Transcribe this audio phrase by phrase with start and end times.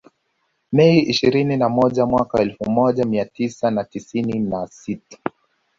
[0.71, 5.17] Mei ishirini na moja mwaka elfu moja mia tisa na tisini na sita